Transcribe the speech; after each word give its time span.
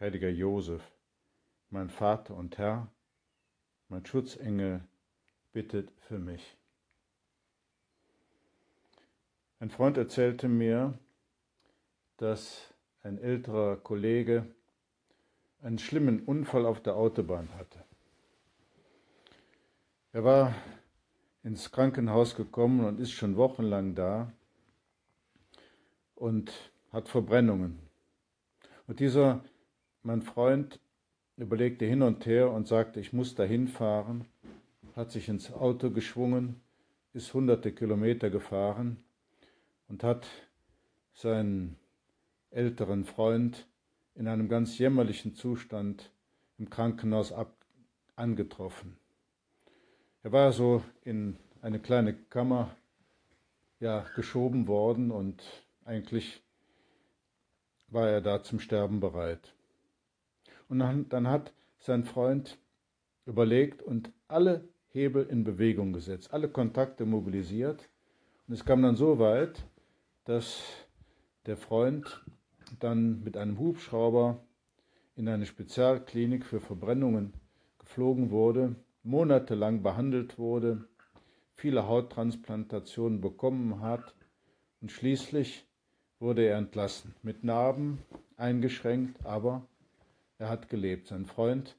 heiliger 0.00 0.28
Josef, 0.28 0.82
mein 1.70 1.90
Vater 1.90 2.34
und 2.34 2.58
Herr, 2.58 2.88
mein 3.88 4.04
Schutzengel, 4.04 4.82
bittet 5.52 5.90
für 6.08 6.18
mich. 6.18 6.56
Ein 9.60 9.70
Freund 9.70 9.96
erzählte 9.96 10.48
mir, 10.48 10.98
dass 12.16 12.74
ein 13.02 13.18
älterer 13.18 13.76
Kollege 13.76 14.46
einen 15.62 15.78
schlimmen 15.78 16.24
Unfall 16.24 16.66
auf 16.66 16.82
der 16.82 16.96
Autobahn 16.96 17.48
hatte. 17.56 17.84
Er 20.12 20.24
war 20.24 20.54
ins 21.42 21.70
Krankenhaus 21.70 22.34
gekommen 22.34 22.84
und 22.84 23.00
ist 23.00 23.12
schon 23.12 23.36
wochenlang 23.36 23.94
da 23.94 24.32
und 26.14 26.52
hat 26.92 27.08
Verbrennungen. 27.08 27.78
Und 28.86 29.00
dieser, 29.00 29.44
mein 30.04 30.22
Freund, 30.22 30.78
überlegte 31.36 31.86
hin 31.86 32.02
und 32.02 32.26
her 32.26 32.50
und 32.50 32.68
sagte, 32.68 33.00
ich 33.00 33.12
muss 33.12 33.34
dahin 33.34 33.68
fahren, 33.68 34.26
hat 34.94 35.10
sich 35.10 35.28
ins 35.28 35.52
Auto 35.52 35.90
geschwungen, 35.90 36.60
ist 37.14 37.32
hunderte 37.34 37.72
Kilometer 37.72 38.30
gefahren 38.30 38.98
und 39.88 40.04
hat 40.04 40.26
seinen 41.14 41.76
älteren 42.50 43.04
Freund 43.04 43.66
in 44.14 44.28
einem 44.28 44.48
ganz 44.48 44.78
jämmerlichen 44.78 45.34
Zustand 45.34 46.12
im 46.58 46.70
Krankenhaus 46.70 47.32
ab, 47.32 47.52
angetroffen. 48.14 48.96
Er 50.22 50.32
war 50.32 50.52
so 50.52 50.84
in 51.02 51.36
eine 51.62 51.80
kleine 51.80 52.14
Kammer 52.14 52.76
ja, 53.80 54.04
geschoben 54.14 54.68
worden 54.68 55.10
und 55.10 55.42
eigentlich 55.84 56.42
war 57.88 58.08
er 58.08 58.20
da 58.20 58.42
zum 58.42 58.60
Sterben 58.60 59.00
bereit. 59.00 59.54
Und 60.68 60.78
dann, 60.78 61.28
hat 61.28 61.52
sein 61.78 62.04
Freund 62.04 62.58
überlegt 63.26 63.82
und 63.82 64.12
alle 64.28 64.68
Hebel 64.88 65.26
in 65.26 65.44
Bewegung 65.44 65.92
gesetzt, 65.92 66.32
alle 66.32 66.48
Kontakte 66.48 67.04
mobilisiert. 67.04 67.88
Und 68.46 68.54
es 68.54 68.64
kam 68.64 68.82
dann 68.82 68.96
so 68.96 69.18
weit, 69.18 69.64
dass 70.24 70.62
der 71.46 71.56
Freund 71.56 72.24
dann 72.80 73.22
mit 73.22 73.36
einem 73.36 73.58
Hubschrauber 73.58 74.40
in 75.16 75.28
eine 75.28 75.46
Spezialklinik 75.46 76.44
für 76.44 76.60
Verbrennungen 76.60 77.34
geflogen 77.78 78.30
wurde, 78.30 78.74
monatelang 79.02 79.82
behandelt 79.82 80.38
wurde, 80.38 80.84
viele 81.54 81.86
Hauttransplantationen 81.86 83.20
bekommen 83.20 83.80
hat 83.80 84.14
und 84.80 84.90
schließlich 84.90 85.66
wurde 86.18 86.42
er 86.42 86.58
entlassen, 86.58 87.14
mit 87.22 87.44
Narben 87.44 87.98
eingeschränkt, 88.36 89.24
aber 89.24 89.66
er 90.38 90.48
hat 90.48 90.68
gelebt. 90.68 91.08
Sein 91.08 91.26
Freund 91.26 91.76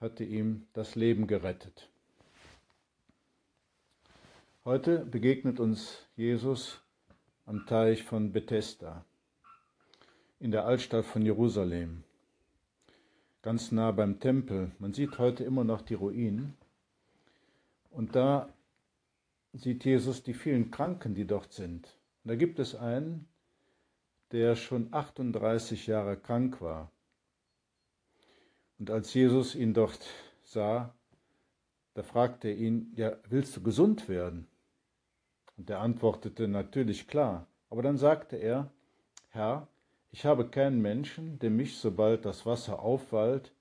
hatte 0.00 0.24
ihm 0.24 0.66
das 0.72 0.94
Leben 0.94 1.26
gerettet. 1.26 1.88
Heute 4.64 5.04
begegnet 5.04 5.60
uns 5.60 6.06
Jesus 6.16 6.80
am 7.46 7.66
Teich 7.66 8.02
von 8.02 8.32
Bethesda 8.32 9.04
in 10.40 10.50
der 10.50 10.66
Altstadt 10.66 11.04
von 11.04 11.22
Jerusalem, 11.22 12.04
ganz 13.42 13.72
nah 13.72 13.90
beim 13.92 14.20
Tempel. 14.20 14.72
Man 14.78 14.92
sieht 14.92 15.18
heute 15.18 15.44
immer 15.44 15.64
noch 15.64 15.82
die 15.82 15.94
Ruinen. 15.94 16.54
Und 17.90 18.16
da 18.16 18.48
sieht 19.52 19.84
Jesus 19.84 20.22
die 20.22 20.34
vielen 20.34 20.70
Kranken, 20.70 21.14
die 21.14 21.26
dort 21.26 21.52
sind. 21.52 21.86
Und 22.24 22.28
da 22.28 22.34
gibt 22.34 22.58
es 22.58 22.74
einen, 22.74 23.28
der 24.32 24.56
schon 24.56 24.92
38 24.92 25.86
Jahre 25.86 26.16
krank 26.16 26.60
war. 26.60 26.90
Und 28.84 28.90
als 28.90 29.14
Jesus 29.14 29.54
ihn 29.54 29.72
dort 29.72 29.98
sah, 30.42 30.94
da 31.94 32.02
fragte 32.02 32.48
er 32.48 32.56
ihn, 32.58 32.92
ja, 32.96 33.16
willst 33.30 33.56
du 33.56 33.62
gesund 33.62 34.10
werden? 34.10 34.46
Und 35.56 35.70
er 35.70 35.80
antwortete 35.80 36.48
natürlich 36.48 37.08
klar. 37.08 37.46
Aber 37.70 37.80
dann 37.80 37.96
sagte 37.96 38.36
er, 38.36 38.70
Herr, 39.30 39.68
ich 40.10 40.26
habe 40.26 40.50
keinen 40.50 40.82
Menschen, 40.82 41.38
der 41.38 41.48
mich, 41.48 41.78
sobald 41.78 42.26
das 42.26 42.44
Wasser 42.44 42.80
aufwallt, 42.80 43.54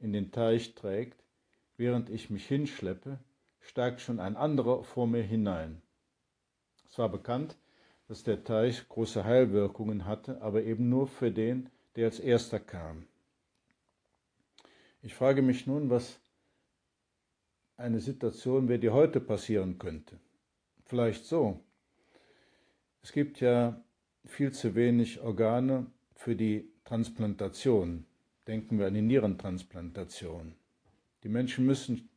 in 0.00 0.12
den 0.12 0.32
Teich 0.32 0.74
trägt, 0.74 1.22
während 1.76 2.10
ich 2.10 2.28
mich 2.30 2.44
hinschleppe, 2.48 3.20
steigt 3.60 4.00
schon 4.00 4.18
ein 4.18 4.34
anderer 4.34 4.82
vor 4.82 5.06
mir 5.06 5.22
hinein. 5.22 5.82
Es 6.90 6.98
war 6.98 7.10
bekannt, 7.10 7.56
dass 8.08 8.24
der 8.24 8.42
Teich 8.42 8.88
große 8.88 9.22
Heilwirkungen 9.22 10.04
hatte, 10.04 10.42
aber 10.42 10.64
eben 10.64 10.88
nur 10.88 11.06
für 11.06 11.30
den, 11.30 11.70
der 11.94 12.06
als 12.06 12.18
erster 12.18 12.58
kam. 12.58 13.06
Ich 15.04 15.14
frage 15.14 15.42
mich 15.42 15.66
nun, 15.66 15.90
was 15.90 16.18
eine 17.76 18.00
Situation 18.00 18.68
wäre, 18.68 18.78
die 18.78 18.88
heute 18.88 19.20
passieren 19.20 19.76
könnte. 19.76 20.18
Vielleicht 20.86 21.26
so. 21.26 21.60
Es 23.02 23.12
gibt 23.12 23.38
ja 23.42 23.84
viel 24.24 24.52
zu 24.52 24.74
wenig 24.74 25.20
Organe 25.20 25.88
für 26.14 26.34
die 26.34 26.70
Transplantation. 26.84 28.06
Denken 28.46 28.78
wir 28.78 28.86
an 28.86 28.94
die 28.94 29.02
Nierentransplantation. 29.02 30.54
Die 31.22 31.28
Menschen 31.28 31.66
müssen, 31.66 32.08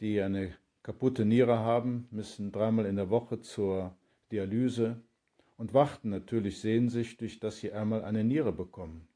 die 0.00 0.20
eine 0.20 0.54
kaputte 0.82 1.24
Niere 1.24 1.60
haben, 1.60 2.08
müssen 2.10 2.52
dreimal 2.52 2.84
in 2.84 2.96
der 2.96 3.08
Woche 3.08 3.40
zur 3.40 3.96
Dialyse 4.30 5.00
und 5.56 5.72
warten 5.72 6.10
natürlich 6.10 6.60
sehnsüchtig, 6.60 7.40
dass 7.40 7.60
sie 7.60 7.72
einmal 7.72 8.04
eine 8.04 8.22
Niere 8.22 8.52
bekommen. 8.52 9.08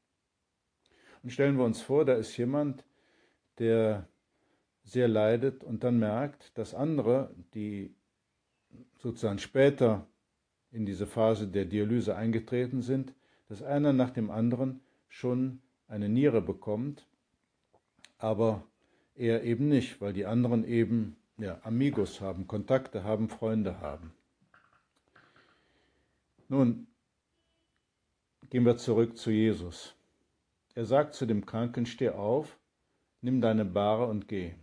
Und 1.23 1.31
stellen 1.31 1.57
wir 1.57 1.65
uns 1.65 1.81
vor, 1.81 2.05
da 2.05 2.13
ist 2.13 2.35
jemand, 2.37 2.85
der 3.59 4.07
sehr 4.83 5.07
leidet 5.07 5.63
und 5.63 5.83
dann 5.83 5.99
merkt, 5.99 6.57
dass 6.57 6.73
andere, 6.73 7.35
die 7.53 7.93
sozusagen 8.97 9.39
später 9.39 10.07
in 10.71 10.85
diese 10.85 11.07
Phase 11.07 11.47
der 11.47 11.65
Dialyse 11.65 12.15
eingetreten 12.15 12.81
sind, 12.81 13.13
dass 13.49 13.61
einer 13.61 13.93
nach 13.93 14.11
dem 14.11 14.29
anderen 14.29 14.81
schon 15.09 15.61
eine 15.87 16.09
Niere 16.09 16.41
bekommt, 16.41 17.05
aber 18.17 18.63
er 19.15 19.43
eben 19.43 19.67
nicht, 19.67 19.99
weil 19.99 20.13
die 20.13 20.25
anderen 20.25 20.65
eben 20.65 21.17
ja, 21.37 21.59
Amigos 21.63 22.21
haben, 22.21 22.47
Kontakte 22.47 23.03
haben, 23.03 23.29
Freunde 23.29 23.79
haben. 23.79 24.13
Nun 26.49 26.87
gehen 28.49 28.65
wir 28.65 28.77
zurück 28.77 29.17
zu 29.17 29.31
Jesus. 29.31 29.96
Er 30.77 30.85
sagt 30.85 31.15
zu 31.15 31.25
dem 31.25 31.43
Kranken, 31.43 31.87
steh 31.87 32.09
auf, 32.09 32.55
nimm 33.21 33.41
deine 33.41 33.65
Bahre 33.65 34.05
und 34.05 34.27
geh. 34.27 34.53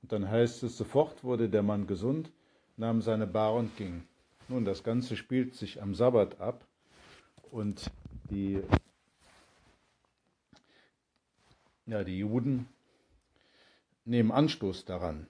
Und 0.00 0.10
dann 0.10 0.30
heißt 0.30 0.62
es, 0.62 0.78
sofort 0.78 1.22
wurde 1.22 1.50
der 1.50 1.62
Mann 1.62 1.86
gesund, 1.86 2.32
nahm 2.78 3.02
seine 3.02 3.26
Bahre 3.26 3.58
und 3.58 3.76
ging. 3.76 4.08
Nun, 4.48 4.64
das 4.64 4.82
Ganze 4.82 5.18
spielt 5.18 5.54
sich 5.54 5.82
am 5.82 5.94
Sabbat 5.94 6.40
ab 6.40 6.66
und 7.50 7.90
die, 8.30 8.62
ja, 11.84 12.02
die 12.02 12.20
Juden 12.20 12.66
nehmen 14.06 14.32
Anstoß 14.32 14.86
daran 14.86 15.26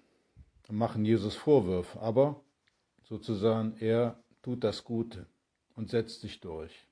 und 0.69 0.77
machen 0.77 1.05
Jesus 1.05 1.35
Vorwürfe, 1.35 1.99
aber 1.99 2.41
sozusagen 3.03 3.77
er 3.81 4.17
tut 4.43 4.63
das 4.63 4.85
Gute 4.85 5.27
und 5.75 5.91
setzt 5.91 6.21
sich 6.21 6.39
durch. 6.39 6.87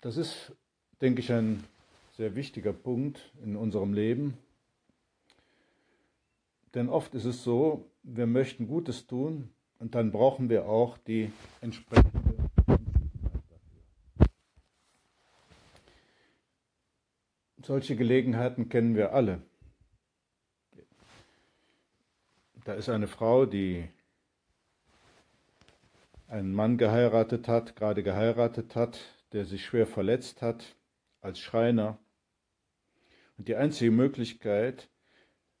Das 0.00 0.16
ist, 0.16 0.52
denke 1.00 1.20
ich, 1.20 1.30
ein 1.30 1.62
sehr 2.16 2.34
wichtiger 2.34 2.72
Punkt 2.72 3.32
in 3.42 3.56
unserem 3.56 3.92
Leben. 3.92 4.38
Denn 6.74 6.88
oft 6.88 7.14
ist 7.14 7.24
es 7.24 7.44
so, 7.44 7.90
wir 8.02 8.26
möchten 8.26 8.66
Gutes 8.66 9.06
tun 9.06 9.50
und 9.78 9.94
dann 9.94 10.12
brauchen 10.12 10.48
wir 10.48 10.66
auch 10.66 10.96
die 10.98 11.30
entsprechende 11.60 12.10
Solche 17.62 17.94
Gelegenheiten 17.94 18.68
kennen 18.68 18.96
wir 18.96 19.12
alle. 19.12 19.42
Da 22.64 22.72
ist 22.72 22.88
eine 22.88 23.06
Frau, 23.06 23.46
die 23.46 23.88
einen 26.26 26.52
Mann 26.52 26.78
geheiratet 26.78 27.48
hat, 27.48 27.76
gerade 27.76 28.02
geheiratet 28.02 28.74
hat, 28.74 28.98
der 29.32 29.44
sich 29.44 29.64
schwer 29.64 29.86
verletzt 29.86 30.42
hat 30.42 30.76
als 31.20 31.38
Schreiner. 31.38 31.98
Und 33.38 33.48
die 33.48 33.56
einzige 33.56 33.90
Möglichkeit, 33.90 34.88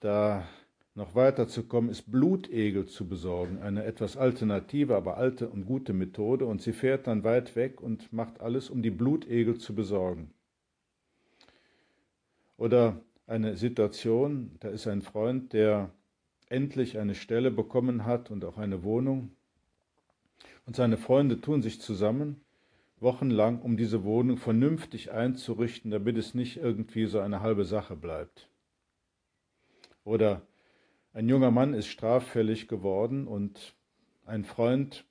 da 0.00 0.46
noch 0.94 1.14
weiterzukommen, 1.14 1.90
ist 1.90 2.10
Blutegel 2.10 2.86
zu 2.86 3.08
besorgen. 3.08 3.62
Eine 3.62 3.84
etwas 3.84 4.16
alternative, 4.16 4.96
aber 4.96 5.16
alte 5.16 5.48
und 5.48 5.64
gute 5.64 5.92
Methode. 5.92 6.46
Und 6.46 6.62
sie 6.62 6.72
fährt 6.72 7.06
dann 7.06 7.24
weit 7.24 7.56
weg 7.56 7.80
und 7.80 8.12
macht 8.12 8.40
alles, 8.40 8.70
um 8.70 8.82
die 8.82 8.90
Blutegel 8.90 9.58
zu 9.58 9.74
besorgen. 9.74 10.34
Oder 12.56 13.00
eine 13.26 13.56
Situation, 13.56 14.56
da 14.60 14.68
ist 14.68 14.86
ein 14.86 15.02
Freund, 15.02 15.52
der 15.52 15.90
endlich 16.48 16.98
eine 16.98 17.14
Stelle 17.14 17.50
bekommen 17.50 18.04
hat 18.04 18.30
und 18.30 18.44
auch 18.44 18.58
eine 18.58 18.82
Wohnung. 18.82 19.30
Und 20.66 20.76
seine 20.76 20.98
Freunde 20.98 21.40
tun 21.40 21.62
sich 21.62 21.80
zusammen, 21.80 22.42
wochenlang, 23.00 23.60
um 23.60 23.76
diese 23.76 24.04
Wohnung 24.04 24.36
vernünftig 24.36 25.10
einzurichten, 25.10 25.90
damit 25.90 26.16
es 26.18 26.34
nicht 26.34 26.58
irgendwie 26.58 27.06
so 27.06 27.18
eine 27.20 27.40
halbe 27.40 27.64
Sache 27.64 27.96
bleibt. 27.96 28.48
Oder 30.04 30.42
ein 31.12 31.28
junger 31.28 31.50
Mann 31.50 31.74
ist 31.74 31.88
straffällig 31.88 32.68
geworden 32.68 33.26
und 33.26 33.74
ein 34.26 34.44
Freund 34.44 35.04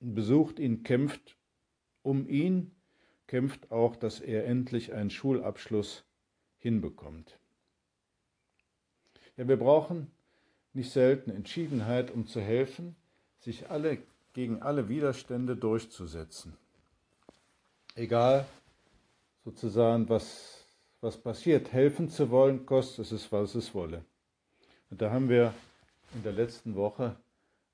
besucht 0.00 0.58
ihn, 0.58 0.82
kämpft 0.82 1.36
um 2.02 2.28
ihn, 2.28 2.72
kämpft 3.26 3.70
auch, 3.70 3.96
dass 3.96 4.20
er 4.20 4.46
endlich 4.46 4.92
einen 4.92 5.10
Schulabschluss 5.10 6.04
hinbekommt. 6.58 7.38
Ja, 9.36 9.48
wir 9.48 9.56
brauchen 9.56 10.10
nicht 10.72 10.90
selten 10.90 11.30
Entschiedenheit, 11.30 12.10
um 12.10 12.26
zu 12.26 12.40
helfen, 12.40 12.96
sich 13.38 13.70
alle 13.70 13.98
gegen 14.32 14.62
alle 14.62 14.88
Widerstände 14.88 15.56
durchzusetzen. 15.56 16.56
Egal 17.96 18.44
sozusagen, 19.44 20.08
was, 20.08 20.66
was 21.00 21.16
passiert, 21.16 21.72
helfen 21.72 22.08
zu 22.08 22.30
wollen, 22.30 22.66
kostet 22.66 23.12
es, 23.12 23.30
was 23.30 23.54
es 23.54 23.72
wolle. 23.72 24.04
Und 24.90 25.00
da 25.00 25.12
haben 25.12 25.28
wir 25.28 25.54
in 26.12 26.24
der 26.24 26.32
letzten 26.32 26.74
Woche 26.74 27.14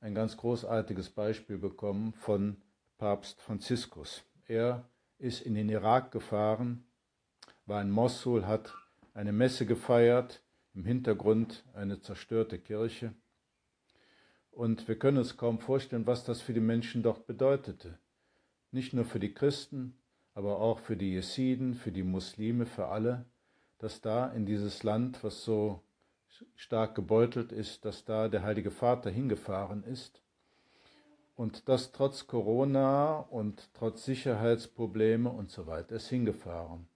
ein 0.01 0.15
ganz 0.15 0.37
großartiges 0.37 1.09
Beispiel 1.09 1.57
bekommen 1.57 2.13
von 2.13 2.59
Papst 2.99 3.41
Franziskus. 3.41 4.23
Er 4.47 4.85
ist 5.19 5.41
in 5.41 5.55
den 5.55 5.71
Irak 5.71 6.13
gefahren, 6.13 6.85
war 7.65 7.81
in 7.81 7.91
Mosul, 7.91 8.47
hat 8.47 8.75
eine 9.15 9.33
Messe 9.33 9.65
gefeiert, 9.65 10.43
im 10.75 10.85
Hintergrund 10.85 11.65
eine 11.73 12.03
zerstörte 12.03 12.59
Kirche. 12.59 13.15
Und 14.51 14.87
wir 14.87 14.99
können 14.99 15.17
uns 15.17 15.39
kaum 15.39 15.61
vorstellen, 15.61 16.07
was 16.07 16.25
das 16.25 16.43
für 16.43 16.53
die 16.53 16.61
Menschen 16.61 17.03
dort 17.03 17.27
bedeutete. 17.27 17.99
Nicht 18.71 18.93
nur 18.93 19.07
für 19.07 19.19
die 19.19 19.33
Christen, 19.33 19.97
aber 20.35 20.61
auch 20.61 20.79
für 20.79 20.97
die 20.97 21.13
Jesiden, 21.13 21.75
für 21.75 21.93
die 21.93 22.03
Muslime, 22.03 22.67
für 22.67 22.87
alle, 22.87 23.25
dass 23.79 24.01
da 24.01 24.29
in 24.29 24.47
dieses 24.47 24.83
Land, 24.83 25.23
was 25.25 25.45
so 25.45 25.83
stark 26.55 26.95
gebeutelt 26.95 27.53
ist, 27.53 27.85
dass 27.85 28.05
da 28.05 28.29
der 28.29 28.43
Heilige 28.43 28.71
Vater 28.71 29.11
hingefahren 29.11 29.85
ist 29.85 30.23
und 31.41 31.71
das 31.71 31.93
trotz 31.93 32.27
Corona 32.27 33.19
und 33.19 33.71
trotz 33.73 34.05
Sicherheitsprobleme 34.05 35.31
und 35.31 35.51
so 35.51 35.67
weiter 35.67 35.97
ist 35.97 36.09
hingefahren. 36.09 36.87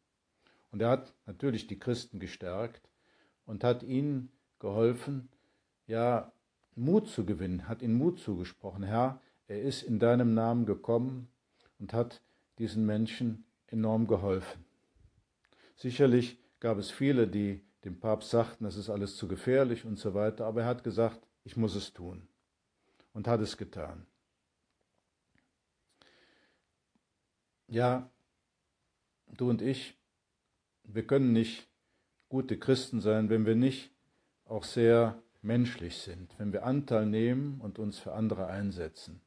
Und 0.71 0.83
er 0.83 0.91
hat 0.91 1.15
natürlich 1.25 1.67
die 1.67 1.79
Christen 1.79 2.21
gestärkt 2.21 2.91
und 3.47 3.65
hat 3.65 3.83
ihnen 3.83 4.31
geholfen, 4.59 5.31
ja, 5.87 6.31
Mut 6.77 7.09
zu 7.09 7.25
gewinnen, 7.25 7.69
hat 7.69 7.81
ihnen 7.81 7.95
Mut 7.95 8.19
zugesprochen. 8.19 8.83
Herr, 8.83 9.21
er 9.47 9.63
ist 9.63 9.83
in 9.83 9.99
deinem 9.99 10.35
Namen 10.35 10.67
gekommen 10.67 11.29
und 11.79 11.95
hat 11.95 12.21
diesen 12.59 12.87
Menschen 12.87 13.45
enorm 13.67 14.07
geholfen. 14.07 14.65
Sicherlich 15.77 16.39
gab 16.61 16.79
es 16.79 16.91
viele, 16.91 17.27
die 17.27 17.63
dem 17.85 18.01
Papst 18.01 18.31
sagten, 18.31 18.65
das 18.65 18.77
ist 18.77 18.89
alles 18.89 19.17
zu 19.17 19.29
gefährlich 19.29 19.85
und 19.85 19.99
so 19.99 20.15
weiter, 20.15 20.47
aber 20.47 20.63
er 20.63 20.67
hat 20.69 20.85
gesagt, 20.85 21.27
ich 21.45 21.57
muss 21.57 21.75
es 21.75 21.93
tun 21.93 22.27
und 23.13 23.29
hat 23.29 23.41
es 23.41 23.57
getan. 23.57 24.07
Ja, 27.69 28.11
du 29.37 29.51
und 29.51 29.63
ich, 29.63 29.99
wir 30.85 31.07
können 31.07 31.33
nicht 31.33 31.69
gute 32.29 32.59
Christen 32.59 33.01
sein, 33.01 33.29
wenn 33.29 33.47
wir 33.47 33.57
nicht 33.57 33.91
auch 34.45 34.65
sehr 34.65 35.23
menschlich 35.43 35.99
sind, 35.99 36.35
wenn 36.39 36.53
wir 36.53 36.65
Anteil 36.65 37.07
nehmen 37.07 37.61
und 37.61 37.79
uns 37.79 37.99
für 37.99 38.13
andere 38.13 38.47
einsetzen. 38.47 39.21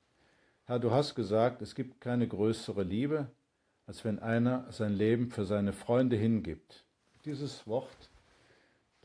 Herr, 0.68 0.80
du 0.80 0.92
hast 0.92 1.16
gesagt, 1.16 1.62
es 1.62 1.74
gibt 1.74 2.00
keine 2.00 2.28
größere 2.28 2.84
Liebe, 2.84 3.32
als 3.88 4.06
wenn 4.06 4.20
einer 4.20 4.72
sein 4.72 4.94
Leben 4.94 5.32
für 5.32 5.46
seine 5.46 5.74
Freunde 5.74 6.16
hingibt. 6.16 6.86
Dieses 7.26 7.66
Wort 7.66 8.12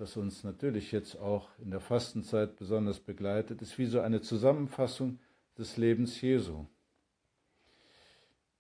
das 0.03 0.17
uns 0.17 0.43
natürlich 0.43 0.91
jetzt 0.91 1.17
auch 1.17 1.49
in 1.59 1.71
der 1.71 1.79
Fastenzeit 1.79 2.57
besonders 2.57 2.99
begleitet, 2.99 3.63
ist 3.63 3.79
wie 3.79 3.87
so 3.87 4.01
eine 4.01 4.21
Zusammenfassung 4.21 5.21
des 5.57 5.77
Lebens 5.77 6.21
Jesu. 6.21 6.67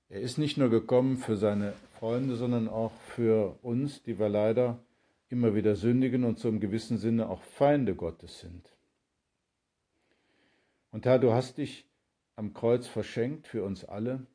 Er 0.08 0.20
ist 0.20 0.38
nicht 0.38 0.56
nur 0.56 0.70
gekommen 0.70 1.16
für 1.16 1.37
seine 1.37 1.72
Freunde, 1.99 2.37
sondern 2.37 2.69
auch 2.69 2.93
für 3.08 3.58
uns, 3.62 4.04
die 4.04 4.20
wir 4.20 4.28
leider 4.28 4.78
immer 5.31 5.56
wieder 5.56 5.75
sündigen 5.75 6.22
und 6.22 6.38
so 6.38 6.49
im 6.49 6.60
gewissen 6.60 6.96
Sinne 6.96 7.28
auch 7.28 7.43
Feinde 7.43 7.96
Gottes 7.96 8.38
sind. 8.38 8.76
Und 10.93 11.06
Herr, 11.06 11.19
du 11.19 11.32
hast 11.32 11.58
dich 11.58 11.87
am 12.37 12.55
Kreuz 12.55 12.87
verschenkt 12.87 13.46
für 13.46 13.64
uns 13.64 13.84
alle 13.84 14.26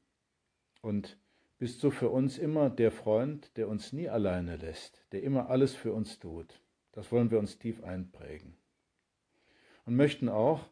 und 0.82 1.18
bist 1.58 1.82
so 1.82 1.90
für 1.90 2.10
uns 2.10 2.38
immer 2.38 2.70
der 2.70 2.92
Freund, 2.92 3.56
der 3.58 3.68
uns 3.68 3.94
nie 3.94 4.10
alleine 4.10 4.58
lässt, 4.58 5.06
der 5.12 5.24
immer 5.24 5.50
alles 5.50 5.76
für 5.76 5.94
uns 5.94 6.20
tut. 6.20 6.62
Das 6.92 7.12
wollen 7.12 7.32
wir 7.32 7.40
uns 7.40 7.58
tief 7.58 7.84
einprägen. 7.84 8.56
Und 9.86 9.96
möchten 9.96 10.30
auch, 10.30 10.68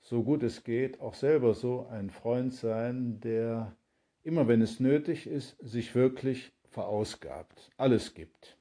so 0.00 0.22
gut 0.22 0.42
es 0.42 0.62
geht, 0.62 1.00
auch 1.00 1.14
selber 1.14 1.54
so 1.54 1.86
ein 1.88 2.10
Freund 2.10 2.54
sein, 2.54 3.20
der 3.20 3.76
immer 4.22 4.48
wenn 4.48 4.62
es 4.62 4.80
nötig 4.80 5.26
ist, 5.26 5.56
sich 5.58 5.94
wirklich 5.94 6.52
verausgabt, 6.70 7.70
alles 7.76 8.14
gibt. 8.14 8.56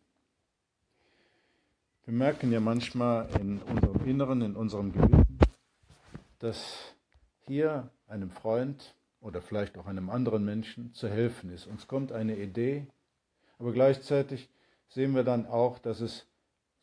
Wir 2.06 2.14
merken 2.14 2.52
ja 2.52 2.60
manchmal 2.60 3.28
in 3.40 3.60
unserem 3.60 4.06
Inneren, 4.06 4.42
in 4.42 4.56
unserem 4.56 4.92
Gewissen, 4.92 5.40
dass 6.40 6.95
hier 7.48 7.90
einem 8.08 8.30
Freund 8.30 8.96
oder 9.22 9.42
vielleicht 9.42 9.78
auch 9.78 9.88
einem 9.88 10.10
anderen 10.10 10.46
Menschen 10.46 10.94
zu 10.94 11.10
helfen 11.10 11.52
ist. 11.52 11.68
Uns 11.68 11.88
kommt 11.88 12.12
eine 12.12 12.38
Idee, 12.38 12.88
aber 13.60 13.72
gleichzeitig 13.72 14.50
sehen 14.88 15.16
wir 15.16 15.24
dann 15.24 15.46
auch, 15.46 15.80
dass 15.80 16.02
es 16.02 16.28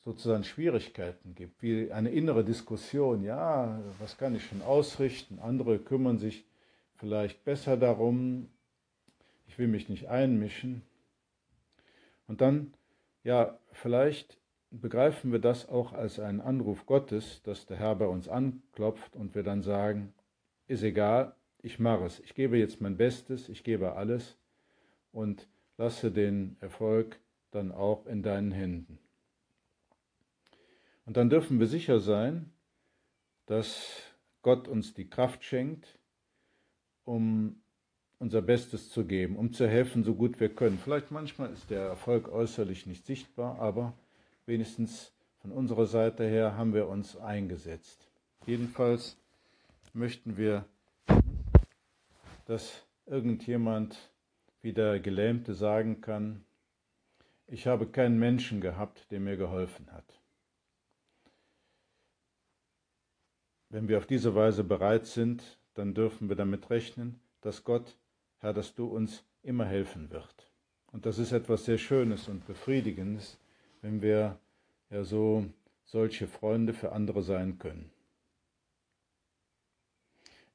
sozusagen 0.00 0.44
Schwierigkeiten 0.44 1.34
gibt, 1.34 1.62
wie 1.62 1.92
eine 1.92 2.10
innere 2.10 2.44
Diskussion, 2.44 3.22
ja, 3.22 3.80
was 4.00 4.18
kann 4.18 4.34
ich 4.34 4.44
schon 4.44 4.62
ausrichten, 4.62 5.38
andere 5.38 5.78
kümmern 5.78 6.18
sich 6.18 6.44
vielleicht 6.96 7.44
besser 7.44 7.76
darum, 7.76 8.48
ich 9.46 9.58
will 9.58 9.68
mich 9.68 9.88
nicht 9.88 10.08
einmischen. 10.08 10.82
Und 12.26 12.40
dann, 12.40 12.74
ja, 13.22 13.58
vielleicht 13.72 14.38
begreifen 14.70 15.30
wir 15.30 15.38
das 15.38 15.68
auch 15.68 15.92
als 15.92 16.18
einen 16.18 16.40
Anruf 16.40 16.86
Gottes, 16.86 17.42
dass 17.42 17.66
der 17.66 17.76
Herr 17.76 17.94
bei 17.94 18.06
uns 18.06 18.28
anklopft 18.28 19.14
und 19.14 19.34
wir 19.34 19.42
dann 19.42 19.62
sagen, 19.62 20.12
ist 20.66 20.82
egal, 20.82 21.34
ich 21.62 21.78
mache 21.78 22.04
es, 22.04 22.20
ich 22.20 22.34
gebe 22.34 22.58
jetzt 22.58 22.80
mein 22.80 22.96
Bestes, 22.96 23.48
ich 23.48 23.62
gebe 23.62 23.94
alles 23.94 24.36
und 25.12 25.48
lasse 25.76 26.10
den 26.10 26.56
Erfolg 26.60 27.18
dann 27.50 27.72
auch 27.72 28.06
in 28.06 28.22
deinen 28.22 28.52
Händen. 28.52 28.98
Und 31.04 31.16
dann 31.16 31.30
dürfen 31.30 31.60
wir 31.60 31.66
sicher 31.66 32.00
sein, 32.00 32.52
dass 33.46 34.02
Gott 34.42 34.68
uns 34.68 34.94
die 34.94 35.08
Kraft 35.08 35.44
schenkt, 35.44 35.98
um 37.04 37.60
unser 38.18 38.40
Bestes 38.40 38.90
zu 38.90 39.04
geben, 39.04 39.36
um 39.36 39.52
zu 39.52 39.68
helfen, 39.68 40.04
so 40.04 40.14
gut 40.14 40.38
wir 40.38 40.48
können. 40.48 40.78
Vielleicht 40.78 41.10
manchmal 41.10 41.52
ist 41.52 41.70
der 41.70 41.82
Erfolg 41.82 42.28
äußerlich 42.28 42.86
nicht 42.86 43.04
sichtbar, 43.04 43.58
aber 43.58 43.94
wenigstens 44.46 45.12
von 45.40 45.50
unserer 45.50 45.86
Seite 45.86 46.24
her 46.24 46.56
haben 46.56 46.72
wir 46.72 46.88
uns 46.88 47.16
eingesetzt. 47.16 48.08
Jedenfalls 48.46 49.16
möchten 49.92 50.36
wir, 50.36 50.64
dass 52.46 52.86
irgendjemand 53.06 54.10
wie 54.62 54.72
der 54.72 55.00
Gelähmte 55.00 55.54
sagen 55.54 56.00
kann, 56.00 56.44
ich 57.46 57.66
habe 57.66 57.86
keinen 57.86 58.18
Menschen 58.18 58.60
gehabt, 58.60 59.10
der 59.10 59.20
mir 59.20 59.36
geholfen 59.36 59.92
hat. 59.92 60.20
Wenn 63.68 63.88
wir 63.88 63.98
auf 63.98 64.06
diese 64.06 64.34
Weise 64.34 64.64
bereit 64.64 65.06
sind, 65.06 65.58
dann 65.74 65.94
dürfen 65.94 66.28
wir 66.28 66.36
damit 66.36 66.70
rechnen, 66.70 67.20
dass 67.40 67.64
Gott, 67.64 67.96
Herr, 68.38 68.52
dass 68.52 68.74
du 68.74 68.86
uns 68.86 69.24
immer 69.42 69.64
helfen 69.64 70.10
wird. 70.10 70.50
Und 70.92 71.06
das 71.06 71.18
ist 71.18 71.32
etwas 71.32 71.64
sehr 71.64 71.78
Schönes 71.78 72.28
und 72.28 72.46
Befriedigendes, 72.46 73.38
wenn 73.80 74.02
wir 74.02 74.38
ja 74.90 75.04
so 75.04 75.46
solche 75.84 76.26
Freunde 76.26 76.74
für 76.74 76.92
andere 76.92 77.22
sein 77.22 77.58
können. 77.58 77.90